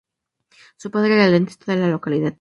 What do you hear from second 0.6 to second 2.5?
Su padre era el dentista de la localidad.